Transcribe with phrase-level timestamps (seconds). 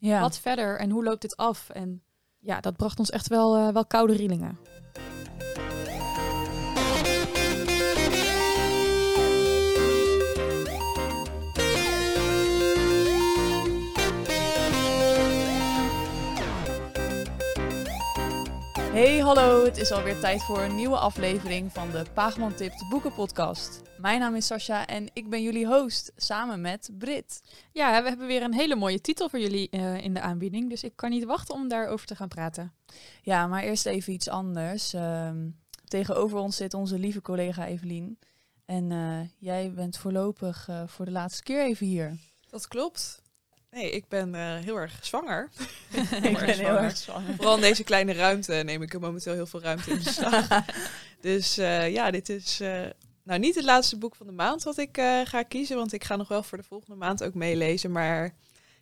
[0.00, 1.68] Wat verder en hoe loopt dit af?
[1.70, 2.02] En
[2.38, 4.58] ja, dat bracht ons echt wel, eh, wel koude rillingen.
[18.92, 19.64] Hey, hallo.
[19.64, 23.82] Het is alweer tijd voor een nieuwe aflevering van de Paagman Tipt Boekenpodcast.
[23.98, 27.40] Mijn naam is Sascha en ik ben jullie host, samen met Brit.
[27.72, 30.70] Ja, we hebben weer een hele mooie titel voor jullie eh, in de aanbieding.
[30.70, 32.72] Dus ik kan niet wachten om daarover te gaan praten.
[33.22, 34.94] Ja, maar eerst even iets anders.
[34.94, 35.48] Ehm,
[35.84, 38.18] tegenover ons zit onze lieve collega Evelien.
[38.64, 42.16] En eh, jij bent voorlopig eh, voor de laatste keer even hier.
[42.50, 43.21] Dat klopt.
[43.72, 45.48] Nee, ik ben eh, heel erg zwanger.
[46.22, 47.34] ik ben heel erg zwanger.
[47.34, 50.48] Vooral in deze kleine ruimte neem ik er momenteel heel veel ruimte in beslag.
[51.20, 52.82] dus eh, ja, dit is eh,
[53.22, 56.16] nou niet het laatste boek van de maand wat ik ga kiezen, want ik ga
[56.16, 57.92] nog wel voor de volgende maand ook meelezen.
[57.92, 58.34] Maar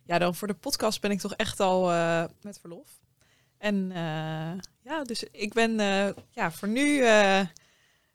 [0.05, 1.85] ja, dan voor de podcast ben ik toch echt al
[2.41, 2.87] met verlof.
[3.57, 3.89] En
[4.83, 5.77] ja, dus ik ben
[6.31, 7.03] ja, voor nu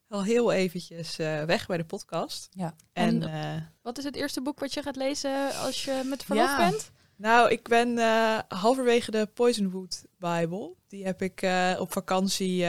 [0.09, 2.49] al heel eventjes eh, weg bij de podcast.
[2.51, 2.75] Ja.
[2.93, 6.25] En, En- eh, Wat is het eerste boek wat je gaat lezen als je met
[6.25, 6.71] verlof Ja.
[6.71, 6.91] bent?
[7.17, 10.75] Nou, ik ben eh, halverwege de Poisonwood Bible.
[10.89, 11.47] Die heb ik
[11.79, 12.61] op vakantie.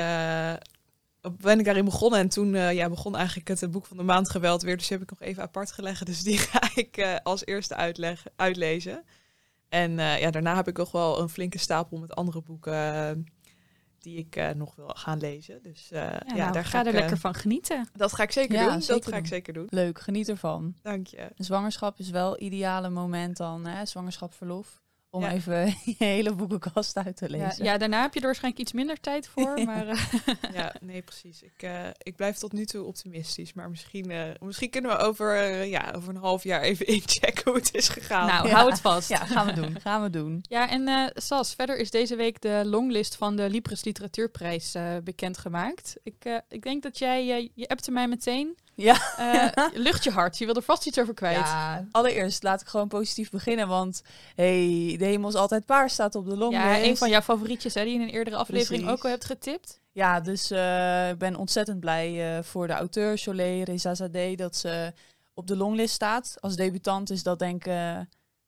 [1.41, 2.19] ben ik daarin begonnen.
[2.19, 4.77] En toen ja, begon eigenlijk het boek van de maand geweld weer.
[4.77, 6.05] Dus die heb ik nog even apart gelegd.
[6.05, 9.03] Dus die ga ik als eerste uitleggen, uitlezen.
[9.69, 13.27] En ja, daarna heb ik nog wel een flinke stapel met andere boeken.
[14.07, 15.61] Die ik eh, nog wil gaan lezen.
[15.63, 17.87] Dus eh, ja, Ja, nou, daar ga ga ik, er eh, lekker van genieten.
[17.93, 18.81] Dat ga ik zeker Ja, doen.
[18.81, 19.67] zeker dat ga ik zeker doen.
[19.69, 20.75] Leuk, geniet ervan.
[20.81, 21.29] Dank je.
[21.35, 23.85] Zwangerschap is wel ideale moment dan, hè?
[23.85, 24.81] zwangerschapverlof.
[25.09, 25.31] Om Ja.
[25.31, 25.65] even
[25.97, 27.63] je hele boekenkast uit te lezen.
[27.65, 29.59] ja, daarna heb je er waarschijnlijk iets minder tijd voor.
[29.59, 29.65] Ja.
[29.65, 29.99] Maar eh,
[30.53, 31.41] Ja, nee, precies.
[31.43, 33.53] Ik, eh, ik blijf tot nu toe optimistisch.
[33.53, 37.55] Maar misschien, eh, misschien kunnen we over, ja, over een half jaar even inchecken hoe
[37.55, 38.27] het is gegaan.
[38.27, 38.53] nou, Ja.
[38.53, 39.09] hou het vast.
[39.09, 39.79] Ja, gaan we doen.
[39.81, 40.39] Gaan we doen.
[40.49, 44.95] Ja, en eh, Sas, verder is deze week de longlist van de Libris Literatuurprijs eh,
[45.03, 45.95] bekendgemaakt.
[46.03, 49.17] Ik, eh, ik denk dat jij, je appte mij meteen, Ja.
[49.17, 51.37] eh, lucht je hart, je wil er vast iets over kwijt.
[51.37, 54.01] Ja, allereerst laat ik gewoon positief beginnen, want
[54.35, 56.63] hey, de hemel is altijd paars staat op de longlist.
[56.65, 58.97] Ja, een van jouw favorietjes hè, die je in een eerdere aflevering Precies.
[58.97, 59.79] ook al hebt getipt.
[59.91, 64.93] Ja, dus eh, ik ben ontzettend blij eh, voor de auteur Cholet Rezazadeh dat ze
[65.33, 66.35] op de longlist staat.
[66.39, 67.73] Als debutant is dat denk ik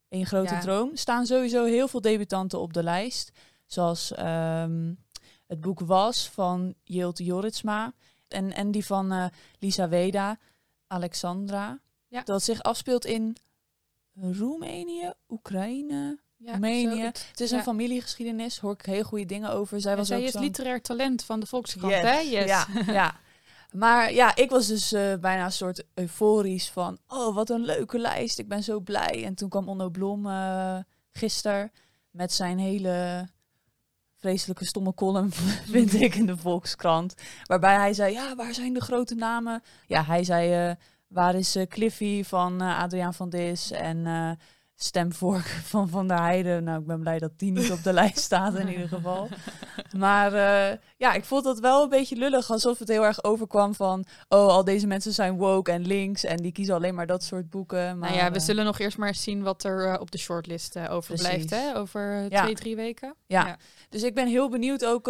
[0.09, 0.59] een grote Ja.
[0.59, 0.89] droom.
[0.91, 3.31] Er staan sowieso heel veel debutanten op de lijst.
[3.65, 4.93] Zoals ehm,
[5.47, 7.93] het boek Was van Jilte Joritsma.
[8.33, 9.25] En, en die van eh,
[9.59, 10.37] Lisa Weda,
[10.87, 11.79] Alexandra.
[12.07, 12.21] Ja.
[12.23, 13.37] Dat zich afspeelt in
[14.21, 17.01] Roemenië, Oekraïne, Ja, Roemenië.
[17.01, 17.57] Het is Ja.
[17.57, 19.81] een familiegeschiedenis, hoor ik heel goede dingen over.
[19.81, 22.19] Zij En was zij ook is literair talent van de Volkskrant, Yes, hè?
[22.19, 22.45] Yes.
[22.45, 23.15] Ja, ja.
[23.73, 26.97] Maar ja, ik was dus eh, bijna een soort euforisch van...
[27.07, 28.39] Oh, wat een leuke lijst.
[28.39, 29.23] Ik ben zo blij.
[29.25, 30.77] En toen kwam Onno Blom eh
[31.11, 31.71] gisteren
[32.11, 33.27] met zijn hele
[34.19, 35.31] vreselijke stomme column,
[35.75, 37.13] vind ik, in de Volkskrant.
[37.43, 39.63] Waarbij hij zei, ja, waar zijn de grote namen?
[39.87, 40.75] Ja, hij zei, eh,
[41.07, 44.37] waar is eh, Cliffy van eh, Adriaan van Dis en...
[44.81, 46.63] Stemvork van Van der Heijden.
[46.63, 49.27] Nou, ik ben blij dat die niet op de lijst staat in ieder geval.
[49.97, 52.51] Maar eh, ja, ik vond dat wel een beetje lullig.
[52.51, 54.05] Alsof het heel erg overkwam van...
[54.27, 56.23] Oh, al deze mensen zijn woke en links.
[56.23, 57.97] En die kiezen alleen maar dat soort boeken.
[57.99, 60.11] Maar, nou ja, we eh, zullen nog eerst maar eens zien wat er eh, op
[60.11, 61.77] de shortlist eh, overblijft, hè?
[61.77, 62.41] Over Ja.
[62.41, 63.15] twee, drie weken.
[63.25, 63.47] ja.
[63.47, 63.57] ja.
[63.89, 65.05] dus ik ben heel benieuwd ook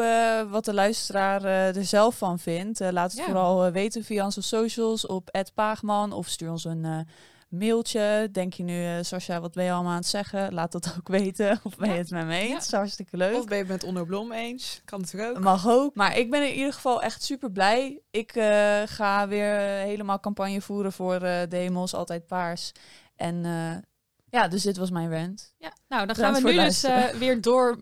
[0.49, 2.79] wat de luisteraar er zelf van vindt.
[2.79, 3.25] Laat het Ja.
[3.25, 7.07] vooral weten via onze socials op @paagman of stuur ons een
[7.49, 8.29] mailtje.
[8.31, 10.53] Denk je nu, eh Sascha, wat ben je allemaal aan het zeggen?
[10.53, 11.59] Laat dat ook weten.
[11.63, 12.47] Of ben je het met me eens?
[12.47, 12.53] Ja.
[12.53, 13.35] Dat is hartstikke leuk.
[13.37, 14.81] Of ben je het met Onno Blom eens?
[14.85, 15.43] Kan natuurlijk ook.
[15.43, 15.95] Mag ook.
[15.95, 18.01] Maar ik ben in ieder geval echt super blij.
[18.11, 22.71] Ik eh, ga weer eh, helemaal campagne voeren voor eh de hemels, altijd paars.
[23.15, 23.75] En eh,
[24.29, 25.53] ja, dus dit was mijn rant.
[25.57, 27.81] Ja, nou dan gaan we nu het dus eh, weer door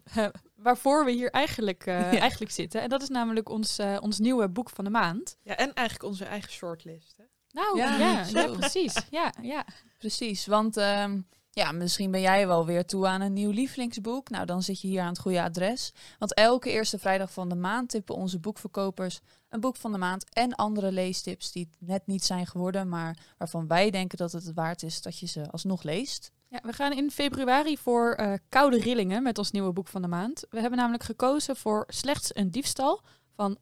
[0.56, 2.20] waarvoor we hier eigenlijk, eh, Ja.
[2.20, 2.82] eigenlijk zitten.
[2.82, 5.38] En dat is namelijk ons, eh, ons nieuwe boek van de maand.
[5.44, 7.18] Ja, en eigenlijk onze eigen shortlist.
[7.18, 7.24] Hè?
[7.58, 8.94] Nou Ja, ja, ja, precies.
[9.10, 9.66] Ja, ja.
[9.98, 11.20] Precies, want ehm,
[11.52, 14.30] ja, misschien ben jij wel weer toe aan een nieuw lievelingsboek.
[14.30, 15.94] Nou, dan zit je hier aan het goede adres.
[16.20, 19.20] Want elke eerste vrijdag van de maand tippen onze boekverkopers
[19.50, 23.68] een boek van de maand en andere leestips die net niet zijn geworden, maar waarvan
[23.68, 26.32] wij denken dat het het waard is dat je ze alsnog leest.
[26.50, 30.08] Ja, we gaan in februari voor eh, Koude Rillingen met ons nieuwe boek van de
[30.08, 30.46] maand.
[30.50, 33.02] We hebben namelijk gekozen voor Slechts een diefstal
[33.36, 33.58] van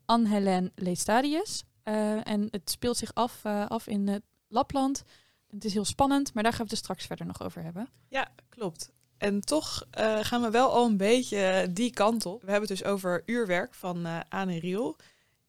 [0.75, 1.63] Leestadius.
[1.86, 5.04] Eh, en het speelt zich af, eh, af in het Lapland.
[5.48, 7.90] Het is heel spannend, maar daar gaan we het er straks verder nog over hebben.
[8.10, 8.92] Ja, klopt.
[9.18, 12.42] En toch eh, gaan we wel al een beetje die kant op.
[12.44, 14.96] We hebben het dus over Uurwerk van eh Anne Riel.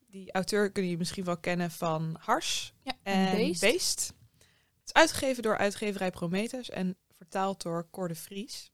[0.07, 3.61] Die auteur kun je misschien wel kennen van Hars Ja, en Beest.
[3.61, 4.13] Beest.
[4.79, 8.71] Het is uitgegeven door uitgeverij Prometheus en vertaald door Cor de Vries.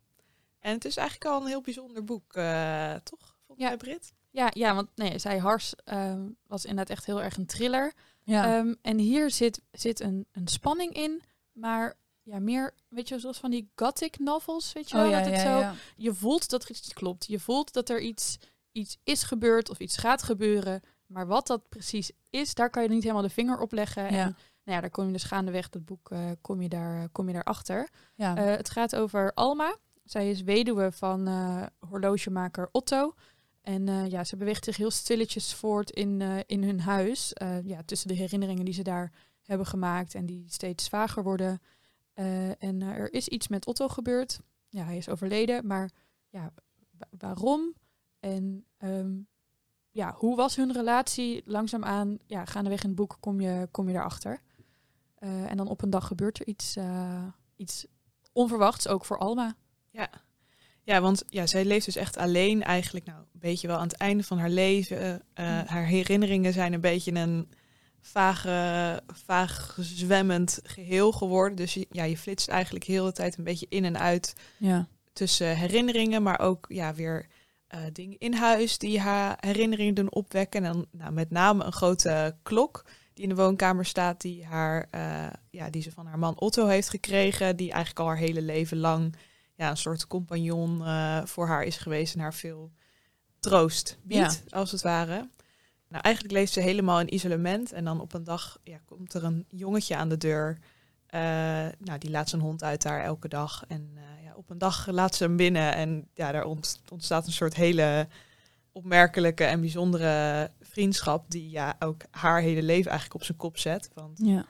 [0.59, 3.37] En het is eigenlijk al een heel bijzonder boek, eh, toch?
[3.47, 3.69] Volgens Ja.
[3.69, 4.13] mij, Brit?
[4.33, 7.93] Ja, ja, want nee, zij Hars ehm, was inderdaad echt heel erg een thriller.
[8.23, 8.57] Ja.
[8.57, 13.39] Ehm, en hier zit, zit een, een spanning in, maar ja, meer, weet je, zoals
[13.39, 15.05] van die gothic novels, weet je wel?
[15.05, 15.75] oh ja, dat het ja, zo, ja.
[15.97, 17.27] Je voelt dat er iets niet klopt.
[17.27, 18.39] Je voelt dat er iets,
[18.73, 20.83] iets is gebeurd of iets gaat gebeuren.
[21.07, 24.09] Maar wat dat precies is, daar kan je niet helemaal de vinger op leggen.
[24.09, 27.27] En nou ja, daar kom je dus gaandeweg, dat boek, eh, kom, je daar, kom
[27.27, 27.89] je daar achter.
[28.15, 28.37] Ja.
[28.37, 29.77] Eh, het gaat over Alma.
[30.05, 33.15] Zij is weduwe van eh, horlogemaker Otto.
[33.63, 37.33] En eh, ja, ze beweegt zich heel stilletjes voort in, eh, in hun huis.
[37.33, 39.13] Eh, ja, tussen de herinneringen die ze daar
[39.43, 41.61] hebben gemaakt en die steeds vager worden.
[42.59, 44.41] En er is iets met Otto gebeurd.
[44.69, 45.67] Ja, hij is overleden.
[45.67, 45.91] Maar
[46.29, 46.53] ja,
[46.99, 47.75] wa- waarom?
[48.21, 49.13] En ehm,
[49.91, 51.43] ja, hoe was hun relatie?
[51.45, 54.41] Langzaamaan, ja, gaandeweg in het boek kom je, kom je daarachter.
[55.15, 56.77] Eh, en dan op een dag gebeurt er iets,
[57.57, 57.87] iets
[58.33, 59.57] onverwachts, ook voor Alma.
[59.91, 60.11] Ja.
[60.85, 63.97] Ja, want ja, zij leeft dus echt alleen eigenlijk, nou, een beetje wel aan het
[63.97, 64.99] einde van haar leven.
[64.99, 65.63] Eh, Mm.
[65.67, 67.49] Haar herinneringen zijn een beetje een
[68.01, 71.57] vage, vaag zwemmend geheel geworden.
[71.57, 74.35] Dus je, ja, je flitst eigenlijk heel de hele tijd een beetje in en uit
[74.57, 74.89] ja.
[75.13, 77.27] tussen herinneringen, maar ook ja, weer
[77.67, 80.65] eh, dingen in huis die haar herinneringen doen opwekken.
[80.65, 84.87] En dan nou, met name een grote klok die in de woonkamer staat, die, haar,
[84.91, 88.43] eh, ja, die ze van haar man Otto heeft gekregen, die eigenlijk al haar hele
[88.43, 89.15] leven lang
[89.55, 92.73] ja, een soort compagnon eh, voor haar is geweest en haar veel
[93.41, 95.29] troost biedt, als het ware.
[95.89, 99.25] Nou, eigenlijk leeft ze helemaal in isolement en dan op een dag ja, komt er
[99.25, 100.59] een jongetje aan de deur.
[101.07, 101.21] Eh,
[101.79, 103.65] nou, die laat zijn hond uit daar elke dag.
[103.69, 105.75] En eh, ja, op een dag laat ze hem binnen.
[105.75, 108.09] En ja, daar ont- ontstaat een soort hele
[108.73, 111.31] opmerkelijke en bijzondere vriendschap.
[111.31, 113.91] Die ja, ook haar hele leven eigenlijk op zijn kop zet.
[113.95, 114.47] Want ja.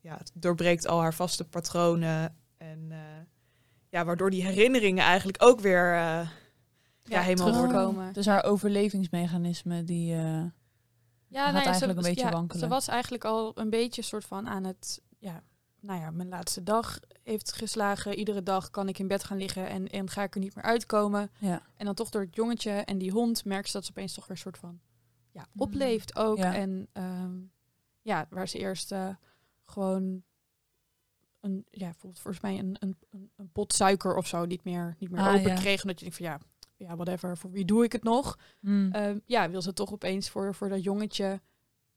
[0.00, 2.36] ja, het doorbreekt al haar vaste patronen.
[2.56, 2.92] En
[3.94, 6.28] ja, waardoor die herinneringen eigenlijk ook weer eh,
[7.04, 8.12] ja, helemaal terugkomen.
[8.12, 10.12] Dus haar overlevingsmechanisme die...
[10.14, 10.18] eh,
[11.28, 12.62] Ja, gaat nou eigenlijk ze, een beetje ja, wankelen.
[12.62, 15.42] Ze was eigenlijk al een beetje soort van aan het, ja,
[15.80, 18.14] nou ja, mijn laatste dag heeft geslagen.
[18.14, 20.64] Iedere dag kan ik in bed gaan liggen en, en ga ik er niet meer
[20.64, 21.30] uitkomen.
[21.38, 21.62] ja.
[21.76, 24.26] En dan toch door het jongetje en die hond merkt ze dat ze opeens toch
[24.26, 24.80] weer soort van,
[25.30, 25.60] ja, Mm.
[25.60, 26.36] opleeft ook.
[26.38, 26.54] Ja.
[26.54, 27.32] En ehm,
[28.02, 29.08] ja, waar ze eerst eh,
[29.64, 30.22] gewoon
[31.44, 32.96] een, ja, bijvoorbeeld volgens mij een, een,
[33.36, 35.54] een, pot suiker of zo niet meer, niet meer Ah, open ja.
[35.54, 35.82] kreeg.
[35.82, 36.38] Omdat je denkt van ja,
[36.76, 38.38] ja, whatever, voor wie doe ik het nog?
[38.60, 38.92] Mm.
[38.92, 41.40] Ehm, ja, wil ze toch opeens voor, voor dat jongetje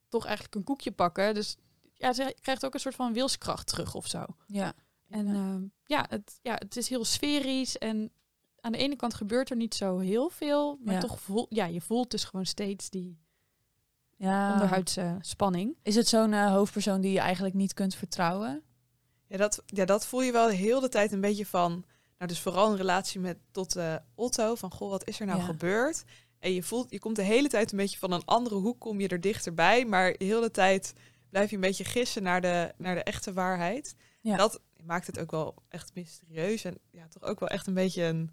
[0.10, 1.34] toch eigenlijk een koekje pakken.
[1.34, 1.58] Dus
[1.94, 4.26] ja, ze krijgt ook een soort van wilskracht terug of zo.
[4.48, 4.74] ja.
[5.10, 5.34] En Ja.
[5.34, 8.12] ja, ja, het, ja, het is heel sferisch en
[8.60, 11.00] aan de ene kant gebeurt er niet zo heel veel, maar Ja.
[11.00, 13.18] toch voel, ja, je voelt dus gewoon steeds die
[14.16, 14.52] ja.
[14.54, 15.78] onderhuidse spanning.
[15.84, 18.64] Is het zo'n eh, hoofdpersoon die je eigenlijk niet kunt vertrouwen?
[19.28, 21.72] Ja dat, ja, dat voel je wel heel de tijd een beetje van.
[22.18, 24.56] Nou, dus vooral in relatie met tot eh, Otto.
[24.56, 25.46] Van goh, wat is er nou Ja.
[25.46, 26.04] gebeurd?
[26.40, 29.00] En je voelt, je komt de hele tijd een beetje van een andere hoek, kom
[29.00, 29.86] je er dichterbij.
[29.86, 30.94] Maar de hele tijd
[31.30, 33.96] blijf je een beetje gissen naar de, naar de echte waarheid.
[34.22, 34.38] Ja.
[34.38, 36.64] Dat maakt het ook wel echt mysterieus.
[36.64, 38.32] En ja, toch ook wel echt een beetje een.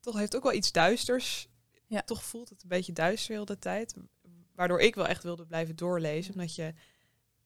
[0.00, 1.48] Toch heeft ook wel iets duisters.
[1.86, 2.02] Ja.
[2.02, 3.94] Toch voelt het een beetje duister heel de tijd.
[4.54, 6.32] Waardoor ik wel echt wilde blijven doorlezen.
[6.32, 6.74] Omdat je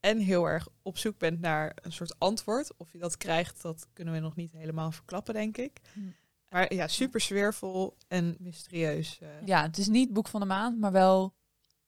[0.00, 2.76] en heel erg op zoek bent naar een soort antwoord.
[2.76, 5.81] Of je dat krijgt, dat kunnen we nog niet helemaal verklappen, denk ik.
[5.93, 6.00] Hm.
[6.49, 9.19] Maar ja, super sfeervol en mysterieus.
[9.21, 9.28] eh.
[9.45, 11.35] Ja, het is niet boek van de maand, maar wel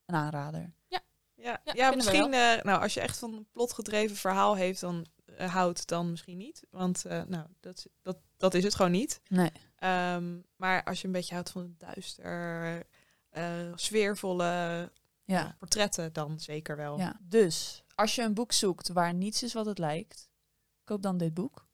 [0.07, 0.73] een aanrader.
[0.89, 1.01] Ja,
[1.35, 5.53] Ja, ja, misschien, eh, nou, als je echt van een plotgedreven verhaal heeft, dan eh,
[5.53, 6.63] houdt, dan misschien niet.
[6.71, 9.21] Want eh, nou, dat, is- dat, dat is het gewoon niet.
[9.29, 9.51] Nee.
[9.77, 12.83] Ehm, maar als je een beetje houdt van het duister,
[13.31, 14.91] eh, sfeervolle
[15.25, 15.55] Ja.
[15.59, 16.99] portretten, dan zeker wel.
[16.99, 17.17] ja.
[17.23, 20.31] Dus, als je een boek zoekt waar niets is wat het lijkt,
[20.85, 21.67] koop dan dit boek.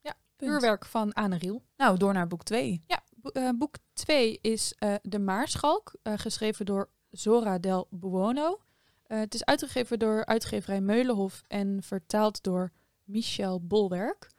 [0.00, 0.50] Ja, Punt.
[0.50, 1.62] Uurwerk van Anne Riel.
[1.76, 2.82] Nou, door naar boek 2.
[2.86, 8.60] Ja, bo- eh, boek 2 is eh, De Maarschalk, eh, geschreven door Zora del Buono.
[9.06, 12.72] Het is uitgegeven door uitgeverij Meulenhof en vertaald door
[13.04, 14.30] Michel Bolwerk.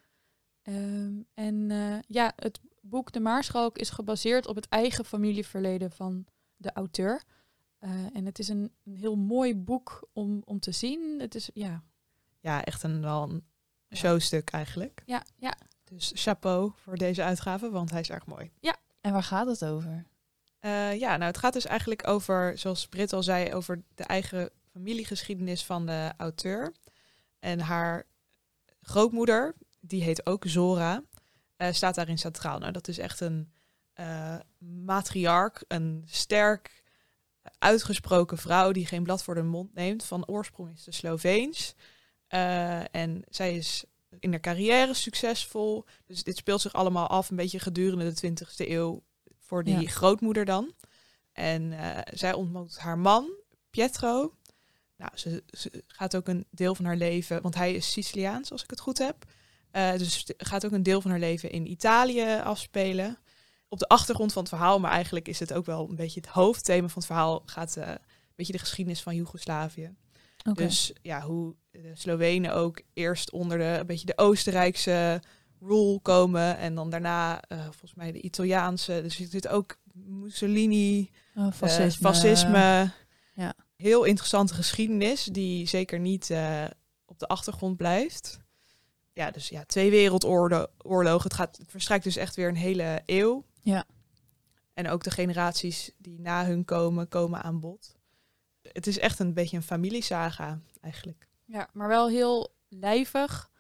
[0.62, 1.70] Ehm, en
[2.08, 6.25] ja, het boek De Maarschalk is gebaseerd op het eigen familieverleden van
[6.56, 7.24] de auteur.
[7.79, 11.19] Eh, en het is een, een heel mooi boek om, om te zien.
[11.19, 11.84] Het is, ja,
[12.39, 13.46] Ja, echt een, wel een
[13.88, 13.98] Ja.
[13.98, 15.01] showstuk eigenlijk.
[15.05, 18.51] ja, ja, Dus chapeau voor deze uitgave, want hij is erg mooi.
[19.01, 20.05] En waar gaat het over?
[20.60, 24.50] Eh, ja, nou het gaat dus eigenlijk over, zoals Brit al zei, over de eigen
[24.72, 26.74] familiegeschiedenis van de auteur.
[27.39, 28.07] En haar
[28.81, 31.03] grootmoeder, die heet ook Zora,
[31.55, 32.60] eh, staat daarin centraal.
[32.60, 33.51] Nou, dat is echt een
[34.57, 36.84] matriarch, een sterk,
[37.59, 40.03] uitgesproken vrouw die geen blad voor de mond neemt.
[40.03, 41.73] Van oorsprong is ze Sloveens.
[42.27, 43.83] Eh, en zij is
[44.19, 45.85] in haar carrière succesvol.
[46.05, 49.03] Dus dit speelt zich allemaal af een beetje gedurende de 20e eeuw
[49.39, 49.89] voor die Ja.
[49.89, 50.73] grootmoeder dan.
[51.33, 53.29] En eh, zij ontmoet haar man,
[53.69, 54.33] Pietro.
[54.97, 58.63] Nou, ze, ze gaat ook een deel van haar leven, want hij is Siciliaans, als
[58.63, 59.25] ik het goed heb.
[59.71, 63.17] Eh, dus gaat ook een deel van haar leven in Italië afspelen.
[63.69, 66.29] Op de achtergrond van het verhaal, maar eigenlijk is het ook wel een beetje het
[66.29, 67.97] hoofdthema van het verhaal, gaat eh, een
[68.36, 69.95] beetje de geschiedenis van Joegoslavië.
[70.53, 75.21] Dus ja, hoe de Slovenen ook eerst onder de, een beetje de Oostenrijkse
[75.59, 76.57] rule komen.
[76.57, 79.00] En dan daarna eh, volgens mij de Italiaanse.
[79.01, 82.07] Dus er zit ook Mussolini, Oh, eh, fascisme.
[82.07, 82.91] fascisme.
[83.36, 83.53] Ja.
[83.75, 86.33] Heel interessante geschiedenis die zeker niet
[87.05, 88.39] op de achtergrond blijft.
[89.13, 91.24] Ja, dus ja, twee wereldoorlogen.
[91.24, 93.45] Het, gaat, het verstrijkt dus echt weer een hele eeuw.
[93.71, 93.86] Ja.
[94.74, 97.95] En ook de generaties die na hun komen, komen aan bod.
[98.62, 101.27] Het is echt een beetje een familiesaga eigenlijk.
[101.45, 103.51] Ja, maar wel heel lijvig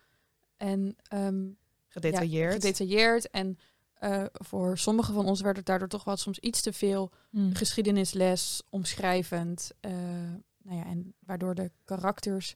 [0.57, 1.45] en ehm,
[1.87, 2.53] Gedetailleerd.
[2.53, 3.29] Ja, gedetailleerd.
[3.29, 3.57] En
[3.93, 7.53] eh, voor sommigen van ons werd het daardoor toch wel soms iets te veel Hm.
[7.53, 9.71] geschiedenisles, omschrijvend.
[9.79, 9.91] eh,
[10.63, 12.55] nou ja, en waardoor de karakters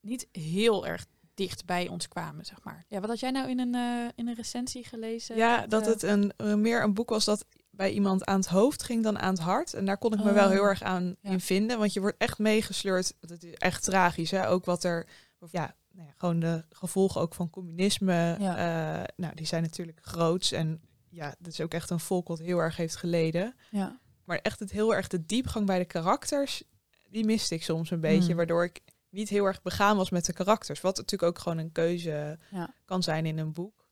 [0.00, 2.84] niet heel erg dicht bij ons kwamen, zeg maar.
[2.88, 5.36] Ja, wat had jij nou in een, eh, in een recensie gelezen?
[5.36, 8.48] ja, dat eh, het een, eh, meer een boek was dat bij iemand aan het
[8.48, 9.74] hoofd ging dan aan het hart.
[9.74, 11.30] En daar kon ik me wel Oh, heel erg aan ja.
[11.30, 11.78] in vinden.
[11.78, 13.14] Want je wordt echt meegesleurd.
[13.20, 14.30] Het is echt tragisch.
[14.30, 14.48] Hè?
[14.48, 15.06] Ook wat er...
[15.50, 18.36] Ja, nou ja, gewoon de gevolgen ook van communisme.
[18.38, 19.06] Ja.
[19.16, 20.52] nou, die zijn natuurlijk groots.
[20.52, 23.54] En ja, dat is ook echt een volk wat heel erg heeft geleden.
[23.70, 24.00] Ja.
[24.24, 26.62] Maar echt het heel erg de diepgang bij de karakters,
[27.08, 28.26] die miste ik soms een beetje.
[28.26, 28.36] Hmm.
[28.36, 28.80] Waardoor ik
[29.16, 30.80] niet heel erg begaan was met de karakters.
[30.80, 32.74] Wat natuurlijk ook gewoon een keuze Ja.
[32.84, 33.88] kan zijn in een boek.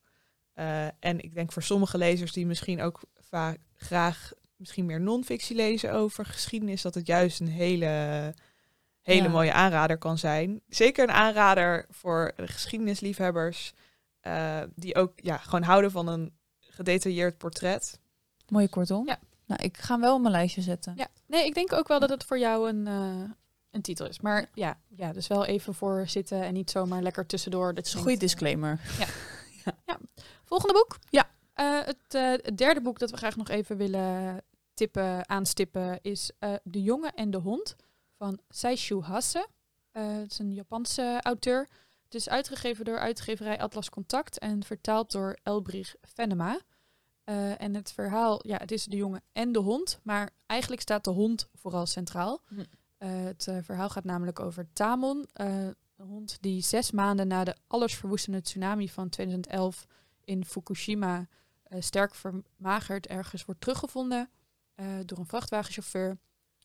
[0.52, 5.57] Eh, en ik denk voor sommige lezers die misschien ook vaak graag misschien meer non-fictie
[5.57, 8.35] lezen over geschiedenis, dat het juist een hele,
[9.02, 9.28] hele Ja.
[9.28, 10.61] mooie aanrader kan zijn.
[10.69, 13.73] Zeker een aanrader voor de geschiedenisliefhebbers
[14.21, 17.99] eh, die ook ja, gewoon houden van een gedetailleerd portret.
[18.49, 19.07] Mooie kortom.
[19.07, 19.19] Ja.
[19.47, 20.93] Nou, ik ga hem wel op mijn lijstje zetten.
[20.97, 23.31] Ja, nee, ik denk ook wel dat het voor jou een, eh,
[23.75, 24.21] een titel is.
[24.21, 27.75] Maar ja, ja, dus wel even voor zitten en niet zomaar lekker tussendoor.
[27.75, 28.81] Dat is een goede disclaimer.
[30.45, 30.99] Volgende boek?
[31.11, 31.31] Ja.
[31.54, 34.43] Eh, het, eh, het derde boek dat we graag nog even willen
[34.75, 37.76] tippen, aanstippen is eh, De jongen en de hond
[38.16, 39.49] van Seishu Hase.
[39.90, 41.69] Eh, het is een Japanse auteur.
[42.04, 46.61] Het is uitgegeven door uitgeverij Atlas Contact en vertaald door Elbrich Venema.
[47.25, 51.04] Eh, en het verhaal, ja, het is de jongen en de hond, maar eigenlijk staat
[51.04, 52.40] de hond vooral centraal.
[52.49, 52.64] Hm.
[52.98, 57.44] Eh, het eh, verhaal gaat namelijk over Tamon, eh, een hond die zes maanden na
[57.44, 59.86] de allesverwoestende tsunami van 2011
[60.24, 61.26] in Fukushima
[61.78, 64.30] sterk vermagerd ergens wordt teruggevonden
[65.04, 66.18] door een vrachtwagenchauffeur.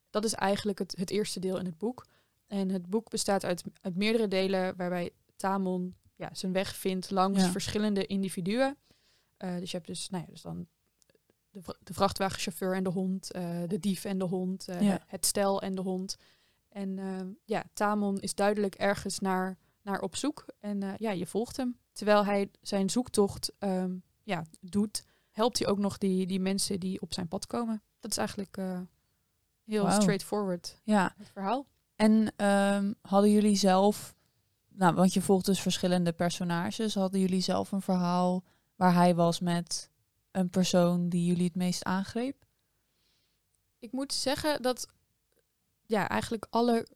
[0.10, 2.06] Dat is eigenlijk het, het eerste deel in het boek.
[2.48, 7.42] En het boek bestaat uit, uit meerdere delen waarbij Tamon ja, zijn weg vindt langs
[7.42, 7.52] Ja.
[7.52, 8.78] verschillende individuen.
[9.38, 10.68] Dus je hebt dus, nou ja, dus dan
[11.52, 15.00] de, vra- de vrachtwagenchauffeur en de hond, eh, de dief en de hond, eh, Ja.
[15.08, 16.16] het stel en de hond.
[16.70, 20.46] En eh, ja, Tamon is duidelijk ergens naar, naar op zoek.
[20.60, 21.78] En ja, je volgt hem.
[21.94, 27.02] Terwijl hij zijn zoektocht ehm, ja, doet, helpt hij ook nog die, die mensen die
[27.02, 27.82] op zijn pad komen.
[28.00, 28.58] Dat is eigenlijk
[29.66, 31.14] heel straightforward Ja.
[31.18, 31.66] het verhaal.
[31.96, 34.16] En ehm, hadden jullie zelf,
[34.68, 38.44] nou, want je volgt dus verschillende personages, hadden jullie zelf een verhaal
[38.76, 39.89] waar hij was met
[40.32, 42.46] een persoon die jullie het meest aangreep?
[43.80, 44.88] Ik moet zeggen dat
[45.86, 46.88] ja, eigenlijk alle,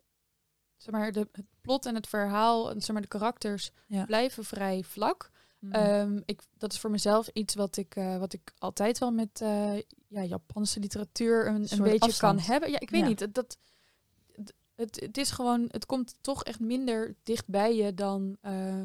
[0.77, 4.05] zeg maar, de, het plot en het verhaal, en zeg maar, de karakters Ja.
[4.05, 5.31] blijven vrij vlak.
[5.59, 5.73] Mhm.
[5.73, 9.41] Ehm, ik, dat is voor mezelf iets wat ik, eh, wat ik altijd wel met
[9.41, 9.75] eh,
[10.07, 12.37] ja, Japanse literatuur een, een beetje afstand.
[12.39, 12.71] kan hebben.
[12.71, 13.07] Ja, ik weet Ja.
[13.07, 13.19] niet.
[13.19, 13.57] Het, dat,
[14.31, 18.83] het, het, het is gewoon, het komt toch echt minder dicht bij je dan, eh,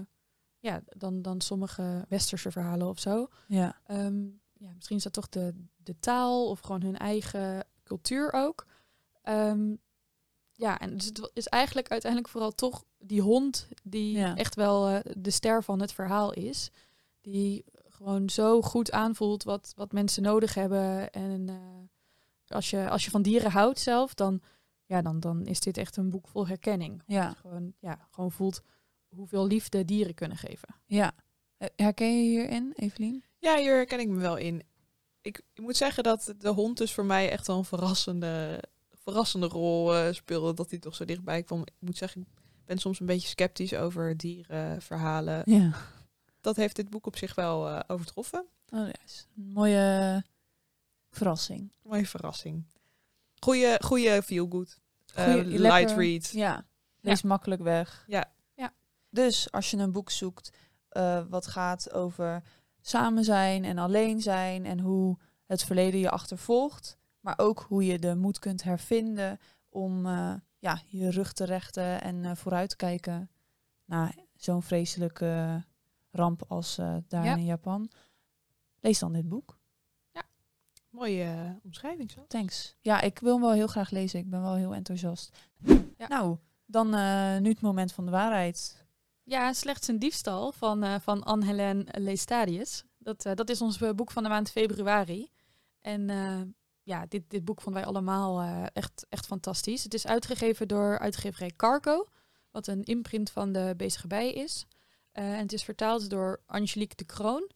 [0.59, 3.29] ja, dan, dan sommige westerse verhalen of zo.
[3.47, 3.77] ja.
[3.87, 4.27] Ehm,
[4.61, 8.67] ja, misschien is dat toch de, de taal of gewoon hun eigen cultuur ook.
[9.23, 9.75] Ehm,
[10.53, 14.37] ja, en dus het is eigenlijk uiteindelijk vooral toch die hond die Ja.
[14.37, 16.71] echt wel eh, de ster van het verhaal is.
[17.21, 21.11] Die gewoon zo goed aanvoelt wat, wat mensen nodig hebben.
[21.12, 24.41] En eh, als, je, als je van dieren houdt zelf, dan,
[24.85, 27.03] ja, dan, dan is dit echt een boek vol herkenning.
[27.07, 27.33] Ja.
[27.33, 28.62] Gewoon, ja, gewoon voelt
[29.09, 30.69] hoeveel liefde dieren kunnen geven.
[30.87, 31.12] ja.
[31.77, 33.25] Herken je hierin, Evelien?
[33.38, 34.62] Ja, hier herken ik me wel in.
[35.21, 39.47] Ik, ik moet zeggen dat de hond dus voor mij echt wel een verrassende, verrassende
[39.47, 40.55] rol eh, speelde.
[40.55, 41.61] Dat hij toch zo dichtbij kwam.
[41.61, 45.43] Ik moet zeggen, ik ben soms een beetje sceptisch over dierenverhalen.
[45.45, 45.73] Ja.
[46.41, 48.47] Dat heeft dit boek op zich wel eh, overtroffen.
[48.69, 50.25] Oh, ja, is een mooie
[51.11, 51.73] verrassing.
[51.83, 52.65] Mooie verrassing.
[53.41, 54.79] Goeie, goeie feel good.
[55.15, 56.31] Eh, light lekker- read.
[56.31, 56.67] Ja,
[57.00, 58.05] lees makkelijk weg.
[58.07, 58.33] Ja.
[59.11, 59.23] Ja.
[59.23, 60.50] Dus als je een boek zoekt
[60.88, 62.43] eh, wat gaat over
[62.81, 66.99] samen zijn en alleen zijn en hoe het verleden je achtervolgt.
[67.21, 69.38] Maar ook hoe je de moed kunt hervinden
[69.69, 73.31] om eh, ja, je rug te rechten en eh, vooruit te kijken
[73.85, 75.65] naar zo'n vreselijke
[76.11, 76.75] ramp als
[77.09, 77.37] daar Ja.
[77.37, 77.91] in Japan.
[78.81, 79.57] Lees dan dit boek.
[80.91, 82.25] Mooie eh, omschrijving zo.
[82.29, 82.77] Thanks.
[82.81, 84.19] Ja, ik wil hem wel heel graag lezen.
[84.21, 85.37] Ik ben wel heel enthousiast.
[85.97, 86.09] Ja.
[86.09, 86.37] Nou,
[86.67, 86.91] dan
[87.43, 88.87] nu het moment van de waarheid.
[89.29, 92.85] Ja, slechts een diefstal van, eh van Anne-Hélène Leestadius.
[92.99, 95.31] Dat, eh, dat is ons eh, boek van de maand februari.
[95.81, 96.09] En
[96.83, 98.43] ja, dit, dit boek vonden wij allemaal
[98.73, 99.83] echt, echt fantastisch.
[99.83, 102.07] Het is uitgegeven door uitgeverij Cargo,
[102.51, 104.67] wat een imprint van de Bezige Bij is.
[105.13, 107.51] En het is vertaald door Angelique de Kroon.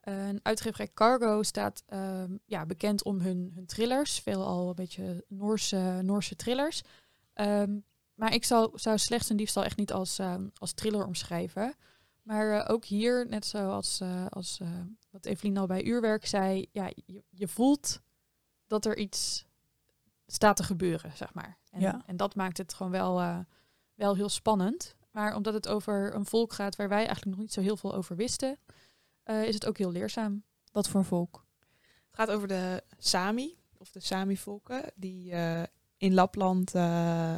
[0.00, 6.00] En uitgeverij Cargo staat ehm, ja, bekend om hun, hun thrillers, veelal een beetje Noorse,
[6.02, 6.82] Noorse thrillers.
[7.32, 7.78] Ehm,
[8.20, 11.74] maar ik zou, zou slechts een diefstal echt niet als, ehm, als thriller omschrijven.
[12.22, 14.68] Maar eh, ook hier, net zoals eh, als, eh,
[15.10, 18.00] wat Evelien al bij Uurwerk zei, ja, je, je voelt
[18.66, 19.46] dat er iets
[20.26, 21.58] staat te gebeuren, zeg maar.
[21.70, 22.02] En, Ja.
[22.06, 23.38] en dat maakt het gewoon wel, eh,
[23.94, 24.96] wel heel spannend.
[25.10, 27.94] Maar omdat het over een volk gaat waar wij eigenlijk nog niet zo heel veel
[27.94, 28.58] over wisten,
[29.22, 30.42] eh, is het ook heel leerzaam.
[30.72, 31.44] Wat voor volk?
[31.80, 35.62] Het gaat over de Sami, of de Sami-volken, die eh,
[35.96, 37.34] in Lapland, eh,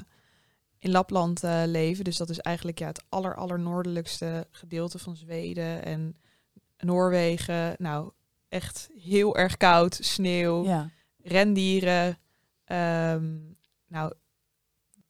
[0.82, 2.04] in Lapland eh, leven.
[2.04, 6.16] Dus dat is eigenlijk ja, het aller, allernoordelijkste gedeelte van Zweden en
[6.78, 7.74] Noorwegen.
[7.78, 8.10] Nou,
[8.48, 10.90] echt heel erg koud, sneeuw, Ja.
[11.22, 12.18] rendieren.
[12.64, 13.38] Ehm,
[13.86, 14.12] nou,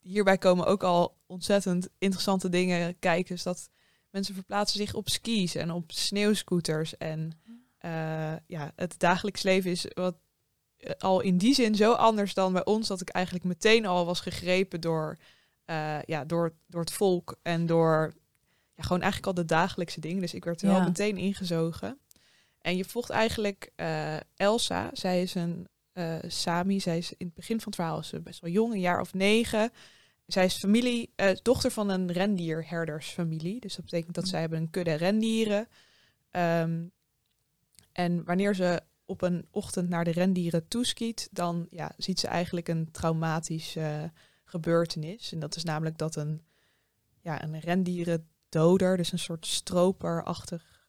[0.01, 3.35] hierbij komen ook al ontzettend interessante dingen kijken.
[3.35, 3.71] Dus dat
[4.11, 6.97] mensen verplaatsen zich op skis en op sneeuwscooters.
[6.97, 7.33] En
[7.79, 10.17] eh, ja, het dagelijks leven is wat
[10.77, 14.05] eh, al in die zin zo anders dan bij ons, dat ik eigenlijk meteen al
[14.07, 15.19] was gegrepen door,
[15.73, 18.13] eh, ja, door, door het volk en door
[18.75, 20.21] ja, gewoon eigenlijk al de dagelijkse dingen.
[20.21, 20.85] Dus ik werd er wel Ja.
[20.85, 21.99] meteen ingezogen.
[22.61, 24.91] En je volgt eigenlijk eh, Elsa.
[24.93, 26.81] Zij is een eh, Sami.
[26.81, 29.01] Zij is in het begin van het verhaal is ze best wel jong, een jaar
[29.01, 29.71] of negen.
[30.27, 33.61] Zij is familie, dochter van een rendierherdersfamilie.
[33.61, 34.31] Dus dat betekent dat Mm.
[34.31, 35.69] zij hebben een kudde rendieren.
[36.31, 36.85] Ehm,
[37.93, 42.69] en wanneer ze op een ochtend naar de rendieren toeskiet, dan ja, ziet ze eigenlijk
[42.69, 44.03] een traumatische eh,
[44.53, 45.33] gebeurtenis.
[45.33, 46.43] En dat is namelijk dat een,
[47.21, 50.87] ja, een rendierendoder, dus een soort stroperachtig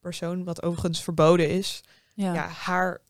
[0.00, 1.80] persoon, wat overigens verboden is,
[2.14, 2.34] Ja.
[2.34, 2.46] ja.
[2.46, 3.00] haar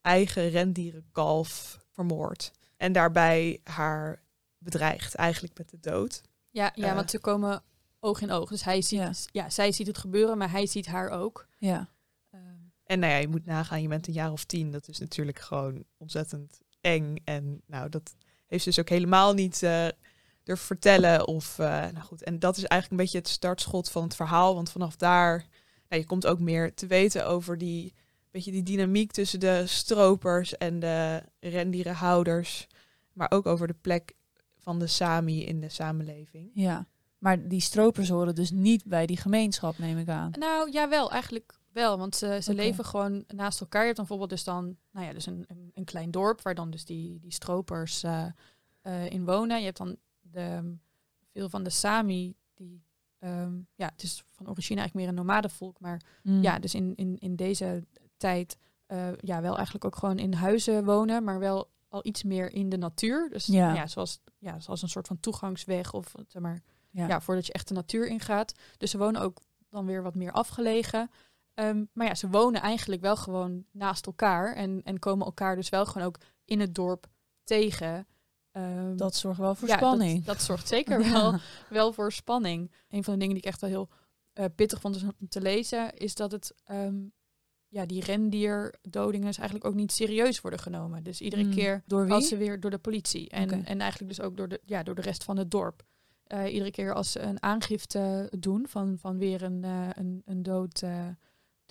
[0.00, 2.50] eigen rendierenkalf vermoordt.
[2.76, 4.22] En daarbij haar
[4.58, 6.22] bedreigt, eigenlijk met de dood.
[6.50, 6.94] Ja, ja Eh.
[6.94, 7.62] want ze komen
[8.00, 8.48] oog in oog.
[8.48, 9.12] Dus hij ziet, Ja.
[9.32, 9.50] ja.
[9.50, 11.46] zij ziet het gebeuren, maar hij ziet haar ook.
[11.58, 11.88] ja.
[12.30, 12.42] Ehm,
[12.84, 14.70] En nou ja, je moet nagaan, je bent een jaar of tien.
[14.70, 17.16] Dat is natuurlijk gewoon ontzettend eng.
[17.24, 18.14] En nou, dat
[18.52, 19.86] heeft ze dus ook helemaal niet eh
[20.44, 21.26] durven vertellen.
[21.26, 24.54] Of, eh, nou goed, en dat is eigenlijk een beetje het startschot van het verhaal.
[24.54, 25.46] Want vanaf daar,
[25.88, 27.94] nou, je komt ook meer te weten over die,
[28.30, 32.66] beetje die dynamiek tussen de stropers en de rendierenhouders.
[33.12, 34.12] Maar ook over de plek
[34.58, 36.50] van de Sami in de samenleving.
[36.54, 36.86] ja.
[37.18, 40.30] Maar die stropers horen dus niet bij die gemeenschap, neem ik aan.
[40.38, 41.98] Nou, jawel, eigenlijk wel.
[41.98, 43.80] Want ze, leven gewoon naast elkaar.
[43.80, 46.54] Je hebt dan bijvoorbeeld dus dan, nou ja, dus een, een, een klein dorp waar
[46.54, 49.58] dan dus die, die stropers eh, in wonen.
[49.58, 50.76] Je hebt dan de,
[51.32, 52.82] veel van de Sami, die,
[53.18, 55.80] ehm, ja, het is van origine eigenlijk meer een nomadenvolk.
[55.80, 56.42] Maar Mm.
[56.42, 57.84] ja, dus in, in, in deze
[58.16, 58.56] tijd,
[58.86, 62.68] eh, ja, wel eigenlijk ook gewoon in huizen wonen, maar wel al iets meer in
[62.68, 63.28] de natuur.
[63.30, 63.74] Dus Ja.
[63.74, 67.06] ja, zoals, ja, zoals een soort van toegangsweg of zeg maar, ja.
[67.06, 67.20] ja.
[67.20, 68.54] voordat je echt de natuur ingaat.
[68.76, 71.10] Dus ze wonen ook dan weer wat meer afgelegen.
[71.54, 75.68] Ehm, maar ja, ze wonen eigenlijk wel gewoon naast elkaar en, en komen elkaar dus
[75.68, 77.06] wel gewoon ook in het dorp
[77.44, 78.06] tegen.
[78.50, 80.16] Ehm, Dat zorgt wel voor ja, spanning.
[80.16, 81.12] Dat, dat zorgt zeker Ja.
[81.12, 81.34] wel,
[81.68, 82.72] wel voor spanning.
[82.88, 83.88] Een van de dingen die ik echt wel heel
[84.32, 86.96] eh, pittig vond om te lezen, is dat het ehm,
[87.68, 91.02] ja, die rendierdodingen dus eigenlijk ook niet serieus worden genomen.
[91.02, 91.50] Dus iedere Mm.
[91.50, 92.12] keer Door wie?
[92.12, 94.94] als ze weer door de politie en, en eigenlijk dus ook door de, ja, door
[94.94, 95.82] de rest van het dorp.
[96.26, 100.42] Eh, iedere keer als ze een aangifte doen van, van weer een, eh, een, een
[100.42, 100.82] dood,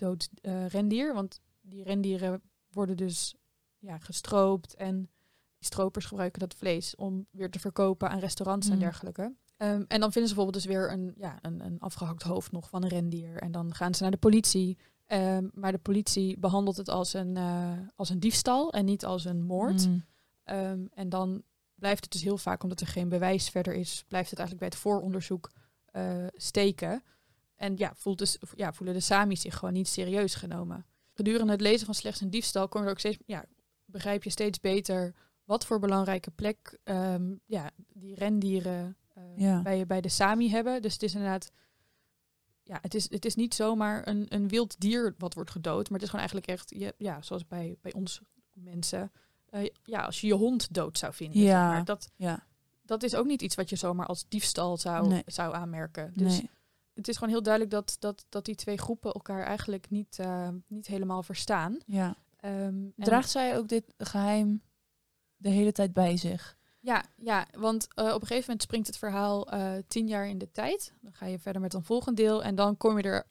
[0.02, 1.14] dood eh, rendier.
[1.14, 3.34] Want die rendieren worden dus
[3.78, 4.96] ja, gestroopt en
[5.58, 8.80] die stropers gebruiken dat vlees om weer te verkopen aan restaurants en Mm.
[8.80, 9.34] dergelijke.
[9.56, 12.68] Ehm, en dan vinden ze bijvoorbeeld dus weer een, ja, een, een afgehakt hoofd nog
[12.68, 13.36] van een rendier.
[13.36, 14.78] En dan gaan ze naar de politie.
[15.06, 19.24] Ehm, maar de politie behandelt het als een, eh, als een diefstal en niet als
[19.24, 19.88] een moord.
[19.88, 20.04] Mm.
[20.44, 21.42] Ehm, en dan
[21.74, 24.78] blijft het dus heel vaak, omdat er geen bewijs verder is, blijft het eigenlijk bij
[24.78, 25.50] het vooronderzoek
[25.92, 27.02] eh, steken.
[27.62, 30.86] En ja, voelt dus, ja, voelen de Sami's zich gewoon niet serieus genomen.
[31.14, 33.44] Gedurende het lezen van slechts een diefstal kom je ook steeds, ja,
[33.84, 38.96] begrijp je steeds beter wat voor belangrijke plek ehm, ja, die rendieren
[39.36, 39.62] Ja.
[39.62, 40.82] bij, bij de Sami hebben.
[40.82, 41.50] Dus het is inderdaad
[42.62, 45.98] ja, het is, het is niet zomaar een, een wild dier wat wordt gedood, maar
[46.00, 48.20] het is gewoon eigenlijk echt, je, ja, zoals bij, bij ons
[48.52, 49.12] mensen,
[49.48, 51.38] eh, ja, als je je hond dood zou vinden.
[51.40, 51.68] zeg Ja.
[51.68, 51.84] maar.
[51.84, 52.46] dat, Ja,
[52.82, 55.22] dat is ook niet iets wat je zomaar als diefstal zou, Nee.
[55.26, 56.12] zou aanmerken.
[56.14, 56.50] Dus nee.
[56.94, 60.48] Het is gewoon heel duidelijk dat, dat, dat die twee groepen elkaar eigenlijk niet, eh,
[60.66, 61.78] niet helemaal verstaan.
[61.86, 62.16] Ja.
[62.36, 64.62] Ehm, Draagt zij ook dit geheim
[65.36, 66.56] de hele tijd bij zich?
[66.80, 70.38] Ja, ja want eh, op een gegeven moment springt het verhaal eh, tien jaar in
[70.38, 70.94] de tijd.
[71.00, 72.42] Dan ga je verder met een volgend deel.
[72.42, 73.26] En dan kom je, er,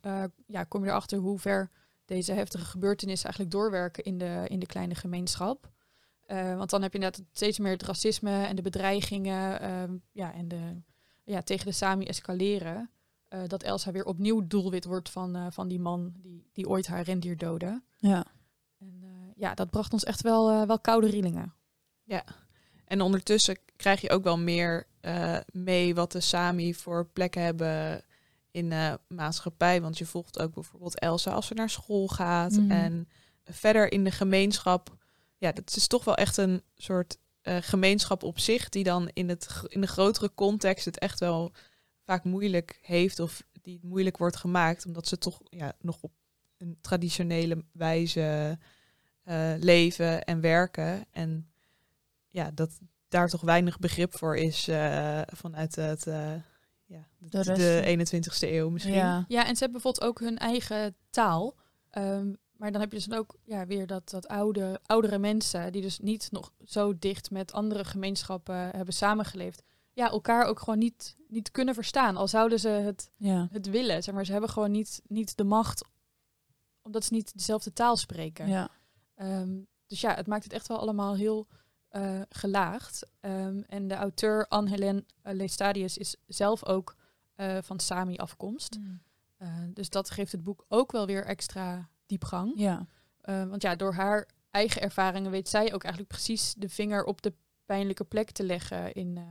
[0.47, 1.69] ja, kom je erachter hoe ver
[2.05, 5.69] deze heftige gebeurtenissen eigenlijk doorwerken in de, in de kleine gemeenschap.
[6.27, 10.47] Want dan heb je inderdaad steeds meer het racisme en de bedreigingen ehm, ja, en
[10.47, 10.81] de,
[11.23, 12.89] ja, tegen de Sami escaleren.
[13.31, 16.87] Eh, dat Elsa weer opnieuw doelwit wordt van, eh, van die man die, die ooit
[16.87, 17.81] haar rendier doodde.
[17.97, 18.25] Ja.
[18.79, 21.53] En eh, ja, dat bracht ons echt wel, eh, wel koude rillingen.
[22.85, 28.03] En ondertussen krijg je ook wel meer eh, mee wat de Sami voor plekken hebben
[28.51, 29.81] in de maatschappij.
[29.81, 32.51] Want je volgt ook bijvoorbeeld Elsa als ze naar school gaat.
[32.51, 32.71] Mhm.
[32.71, 33.09] En
[33.43, 34.95] verder in de gemeenschap.
[35.37, 38.69] Ja, dat is toch wel echt een soort eh, gemeenschap op zich.
[38.69, 41.51] Die dan in, het, in de grotere context het echt wel
[42.03, 43.19] vaak moeilijk heeft.
[43.19, 44.85] Of die het moeilijk wordt gemaakt.
[44.85, 46.11] Omdat ze toch ja, nog op
[46.57, 48.57] een traditionele wijze
[49.23, 51.05] eh, leven en werken.
[51.11, 51.51] En
[52.29, 56.33] ja, dat daar toch weinig begrip voor is eh, vanuit het, eh,
[56.85, 57.61] ja, De de, rest.
[57.61, 58.93] de 21ste eeuw misschien.
[58.93, 59.25] Ja.
[59.27, 61.55] Ja, en ze hebben bijvoorbeeld ook hun eigen taal.
[61.89, 65.71] Ehm, maar dan heb je dus dan ook ja, weer dat, dat oude, oudere mensen
[65.71, 69.63] die dus niet nog zo dicht met andere gemeenschappen hebben samengeleefd.
[69.93, 72.17] Ja, elkaar ook gewoon niet, niet kunnen verstaan.
[72.17, 73.47] Al zouden ze het, Ja.
[73.51, 74.03] het willen.
[74.03, 75.83] Zeg maar, ze hebben gewoon niet, niet de macht
[76.81, 78.47] omdat ze niet dezelfde taal spreken.
[78.47, 78.69] Ja.
[79.15, 81.47] Ehm, dus ja, het maakt het echt wel allemaal heel
[81.87, 83.07] eh, gelaagd.
[83.19, 86.95] Ehm, en de auteur Anne-Hélène uh, Leestadius is zelf ook
[87.35, 88.79] eh, van Sami afkomst.
[89.37, 92.51] Eh, dus dat geeft het boek ook wel weer extra diepgang.
[92.55, 92.87] Ja.
[93.21, 97.21] Eh, want ja, door haar eigen ervaringen weet zij ook eigenlijk precies de vinger op
[97.21, 97.33] de
[97.65, 99.23] pijnlijke plek te leggen in, eh,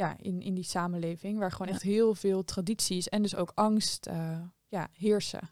[0.00, 1.38] ja, in, in die samenleving.
[1.38, 1.72] Waar gewoon Ja.
[1.72, 5.50] echt heel veel tradities en dus ook angst eh, ja, heersen.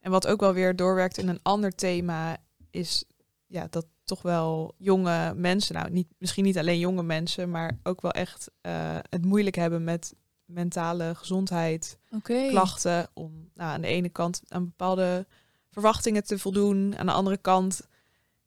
[0.00, 2.36] En wat ook wel weer doorwerkt in een ander thema
[2.70, 3.04] is
[3.46, 8.00] ja, dat toch wel jonge mensen, nou niet, misschien niet alleen jonge mensen, maar ook
[8.00, 12.48] wel echt eh, het moeilijk hebben met mentale gezondheid, Oké.
[12.48, 13.08] klachten.
[13.14, 15.26] Om nou, aan de ene kant aan bepaalde
[15.70, 17.88] verwachtingen te voldoen, aan de andere kant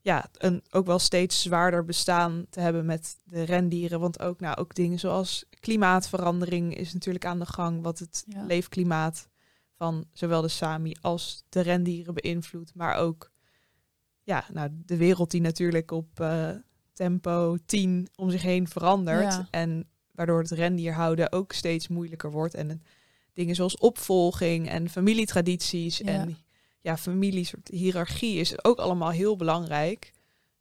[0.02, 4.00] ja, een ook wel steeds zwaarder bestaan te hebben met de rendieren.
[4.00, 8.44] Want ook, nou, ook dingen zoals klimaatverandering is natuurlijk aan de gang, wat het Ja.
[8.46, 9.28] leefklimaat
[9.78, 12.76] van zowel de Sami als de rendieren beïnvloedt.
[12.76, 13.32] Maar ook
[14.24, 16.50] ja, nou, de wereld die natuurlijk op eh,
[16.94, 19.34] tempo 10 om zich heen verandert.
[19.34, 19.48] Ja.
[19.52, 22.54] En waardoor het rendier houden ook steeds moeilijker wordt.
[22.54, 22.82] En
[23.34, 26.06] dingen zoals opvolging en familietradities Ja.
[26.06, 26.38] en
[26.82, 30.12] ja, familie soort hiërarchie is ook allemaal heel belangrijk.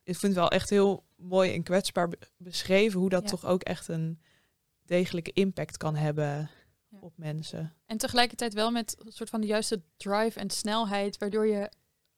[0.02, 3.28] Ik vind het wel echt heel mooi en kwetsbaar be- beschreven hoe dat Ja.
[3.28, 4.20] toch ook echt een
[4.82, 6.50] degelijke impact kan hebben
[6.88, 6.98] Ja.
[7.00, 7.74] op mensen.
[7.86, 11.70] En tegelijkertijd wel met een soort van de juiste drive en snelheid, waardoor je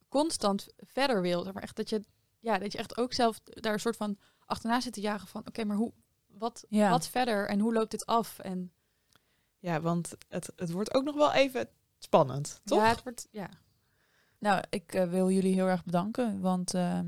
[0.08, 1.44] constant verder wil.
[1.52, 2.02] Maar echt dat je,
[2.38, 5.46] ja, dat je echt ook zelf daar een soort van achterna zit te jagen van,
[5.46, 5.92] oké, maar hoe,
[6.26, 6.90] wat, Ja.
[6.90, 8.38] wat verder en hoe loopt dit af?
[8.38, 8.72] En
[9.58, 12.78] Ja, want het, het wordt ook nog wel even spannend, toch?
[12.78, 13.48] ja, het wordt, ja,
[14.42, 17.06] Nou, ik eh, wil jullie heel erg bedanken, want ehm,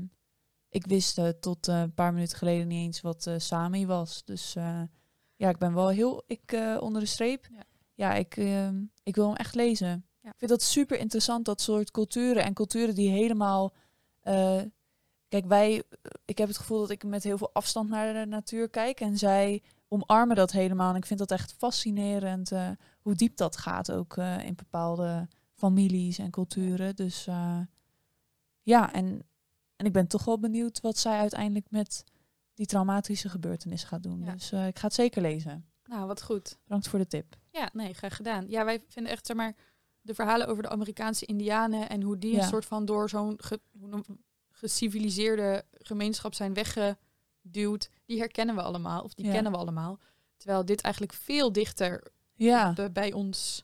[0.69, 4.23] ik wist eh, tot eh, een paar minuten geleden niet eens wat Sami was.
[4.25, 4.53] Dus
[5.35, 7.47] ja, ik ben wel heel, ik onder de streep.
[7.51, 7.63] Ja.
[7.93, 10.05] Ja, ik, ehm, ik wil hem echt lezen.
[10.21, 10.29] Ja.
[10.29, 13.73] Ik vind dat super interessant, dat soort culturen en culturen die helemaal.
[15.27, 15.83] kijk, wij,
[16.25, 19.17] ik heb het gevoel dat ik met heel veel afstand naar de natuur kijk en
[19.17, 20.89] zij omarmen dat helemaal.
[20.89, 22.51] En ik vind dat echt fascinerend
[23.01, 26.95] hoe diep dat gaat ook in bepaalde families en culturen.
[26.95, 27.59] Dus eh,
[28.61, 29.27] ja, en,
[29.75, 32.03] en ik ben toch wel benieuwd wat zij uiteindelijk met
[32.53, 34.19] die traumatische gebeurtenis gaat doen.
[34.23, 34.31] Ja.
[34.31, 35.65] Dus eh, ik ga het zeker lezen.
[35.85, 36.57] nou, wat goed.
[36.63, 37.35] Bedankt voor de tip.
[37.51, 38.49] Ja, nee, graag gedaan.
[38.49, 39.55] Ja, wij vinden echt, zeg maar,
[40.01, 42.41] de verhalen over de Amerikaanse indianen en hoe die Ja.
[42.41, 43.59] een soort van door zo'n ge,
[44.51, 49.31] geciviliseerde gemeenschap zijn weggeduwd, die herkennen we allemaal, of die Ja.
[49.31, 49.99] kennen we allemaal.
[50.37, 53.63] Terwijl dit eigenlijk veel dichter Ja, be- bij ons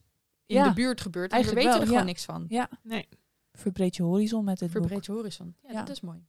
[0.51, 1.31] in Ja, de buurt gebeurt.
[1.31, 2.03] En weten wel, er gewoon ja.
[2.03, 2.45] niks van.
[2.47, 2.69] ja.
[2.83, 3.07] Nee.
[3.51, 4.81] verbreed je horizon met dit boek.
[4.81, 5.55] Verbreed je horizon.
[5.63, 5.79] Ja, Ja.
[5.79, 6.25] dat is mooi.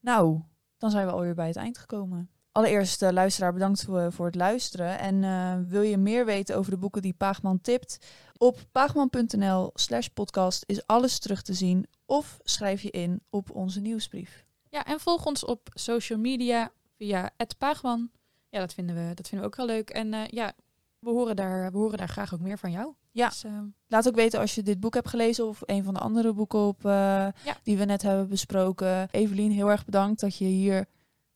[0.00, 0.40] Nou,
[0.78, 2.28] dan zijn we alweer bij het eind gekomen.
[2.52, 4.98] Allereerst, eh, luisteraar, bedankt voor, voor het luisteren.
[4.98, 8.06] En eh, wil je meer weten over de boeken die Paagman tipt?
[8.36, 11.86] Op paagman.nl slash podcast is alles terug te zien.
[12.06, 14.44] Of schrijf je in op onze nieuwsbrief.
[14.68, 18.10] Ja, en volg ons op social media via @paagman.
[18.48, 19.90] Ja, dat vinden we, dat vinden we ook heel leuk.
[19.90, 20.52] En eh, ja,
[20.98, 22.94] we horen, daar, we horen daar graag ook meer van jou.
[23.14, 23.28] Ja.
[23.28, 26.00] Dus, ehm, Laat ook weten als je dit boek hebt gelezen of een van de
[26.00, 27.28] andere boeken op, eh,
[27.62, 29.08] die we net hebben besproken.
[29.10, 30.86] Evelien, heel erg bedankt dat je hier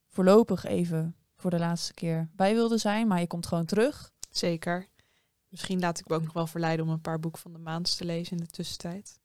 [0.09, 3.07] voorlopig even voor de laatste keer bij wilde zijn.
[3.07, 4.11] Maar je komt gewoon terug.
[4.31, 4.87] Zeker.
[5.49, 7.97] Misschien laat ik me ook nog wel verleiden om een paar boeken van de maand
[7.97, 9.21] te lezen in de tussentijd.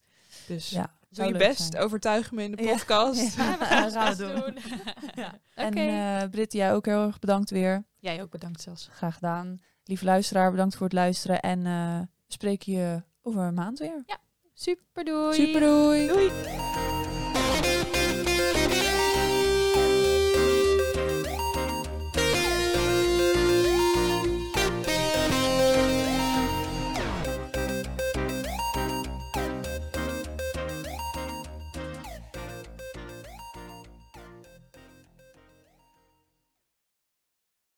[0.48, 1.84] Dus Ja, doe je best, zijn.
[1.84, 3.36] overtuig me in de podcast.
[3.36, 3.44] Ja.
[3.52, 4.58] ja, we gaan gaan het doen.
[5.24, 5.40] Ja.
[5.56, 7.86] En eh Britt, jij ook heel erg bedankt weer.
[8.00, 8.88] Jij ook bedankt zelfs.
[8.92, 9.60] Graag gedaan.
[9.84, 11.40] Lieve luisteraar, bedankt voor het luisteren.
[11.40, 11.66] En
[12.34, 14.04] spreken je over een maand weer.
[14.54, 15.34] Super doei.
[15.34, 16.08] Super doei.
[16.08, 16.63] Doei.